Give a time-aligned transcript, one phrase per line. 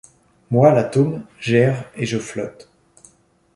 [0.49, 2.71] Moi l’atome, j’erre et je flotte.